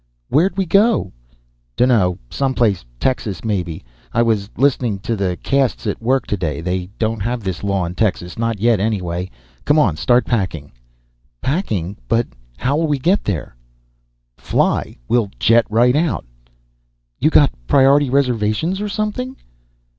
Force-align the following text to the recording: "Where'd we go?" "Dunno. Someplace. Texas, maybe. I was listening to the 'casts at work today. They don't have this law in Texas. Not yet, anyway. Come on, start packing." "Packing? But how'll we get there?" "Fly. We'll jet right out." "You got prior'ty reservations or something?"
"Where'd 0.29 0.57
we 0.57 0.65
go?" 0.65 1.11
"Dunno. 1.75 2.17
Someplace. 2.31 2.85
Texas, 2.99 3.43
maybe. 3.45 3.83
I 4.11 4.23
was 4.23 4.49
listening 4.57 4.97
to 5.01 5.15
the 5.15 5.37
'casts 5.43 5.85
at 5.85 6.01
work 6.01 6.25
today. 6.25 6.59
They 6.59 6.87
don't 6.97 7.19
have 7.19 7.43
this 7.43 7.63
law 7.63 7.85
in 7.85 7.93
Texas. 7.93 8.35
Not 8.35 8.59
yet, 8.59 8.79
anyway. 8.79 9.29
Come 9.63 9.77
on, 9.77 9.95
start 9.97 10.25
packing." 10.25 10.71
"Packing? 11.39 11.97
But 12.07 12.25
how'll 12.57 12.87
we 12.87 12.97
get 12.97 13.23
there?" 13.25 13.55
"Fly. 14.37 14.97
We'll 15.07 15.29
jet 15.37 15.67
right 15.69 15.95
out." 15.95 16.25
"You 17.19 17.29
got 17.29 17.51
prior'ty 17.67 18.09
reservations 18.09 18.81
or 18.81 18.89
something?" 18.89 19.35